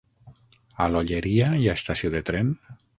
[0.85, 2.55] A l'Olleria hi ha estació de tren?